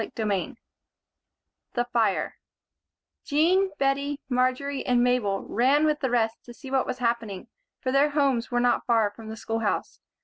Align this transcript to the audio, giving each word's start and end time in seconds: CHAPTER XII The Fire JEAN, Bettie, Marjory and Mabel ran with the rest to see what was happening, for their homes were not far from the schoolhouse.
CHAPTER 0.03 0.27
XII 0.27 0.55
The 1.75 1.85
Fire 1.85 2.37
JEAN, 3.23 3.69
Bettie, 3.77 4.19
Marjory 4.29 4.83
and 4.83 5.03
Mabel 5.03 5.43
ran 5.43 5.85
with 5.85 5.99
the 5.99 6.09
rest 6.09 6.43
to 6.45 6.55
see 6.55 6.71
what 6.71 6.87
was 6.87 6.97
happening, 6.97 7.49
for 7.81 7.91
their 7.91 8.09
homes 8.09 8.49
were 8.49 8.59
not 8.59 8.87
far 8.87 9.11
from 9.15 9.29
the 9.29 9.37
schoolhouse. 9.37 9.99